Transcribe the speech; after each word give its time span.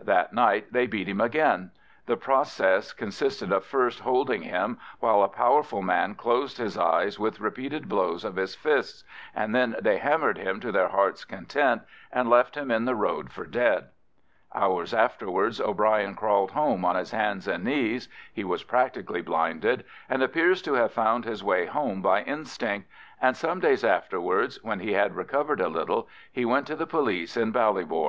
That 0.00 0.32
night 0.32 0.72
they 0.72 0.86
beat 0.86 1.08
him 1.08 1.20
again; 1.20 1.72
the 2.06 2.16
process 2.16 2.92
consisted 2.92 3.50
of 3.50 3.64
first 3.64 3.98
holding 3.98 4.42
him 4.42 4.78
while 5.00 5.24
a 5.24 5.28
powerful 5.28 5.82
man 5.82 6.14
closed 6.14 6.58
his 6.58 6.78
eyes 6.78 7.18
with 7.18 7.40
repeated 7.40 7.88
blows 7.88 8.24
of 8.24 8.36
his 8.36 8.54
fists, 8.54 9.02
and 9.34 9.52
then 9.52 9.74
they 9.80 9.98
hammered 9.98 10.38
him 10.38 10.60
to 10.60 10.70
their 10.70 10.86
heart's 10.90 11.24
content 11.24 11.82
and 12.12 12.30
left 12.30 12.54
him 12.56 12.70
in 12.70 12.84
the 12.84 12.94
road 12.94 13.32
for 13.32 13.44
dead. 13.44 13.88
Hours 14.54 14.94
afterwards 14.94 15.60
O'Brien 15.60 16.14
crawled 16.14 16.52
home 16.52 16.84
on 16.84 16.94
his 16.94 17.10
hands 17.10 17.48
and 17.48 17.64
knees—he 17.64 18.44
was 18.44 18.62
practically 18.62 19.22
blinded, 19.22 19.84
and 20.08 20.22
appears 20.22 20.62
to 20.62 20.74
have 20.74 20.92
found 20.92 21.24
his 21.24 21.42
way 21.42 21.66
home 21.66 22.00
by 22.00 22.22
instinct,—and 22.22 23.36
some 23.36 23.58
days 23.58 23.82
afterwards, 23.82 24.62
when 24.62 24.78
he 24.78 24.92
had 24.92 25.16
recovered 25.16 25.60
a 25.60 25.66
little, 25.66 26.06
he 26.30 26.44
went 26.44 26.68
to 26.68 26.76
the 26.76 26.86
police 26.86 27.36
in 27.36 27.50
Ballybor. 27.52 27.98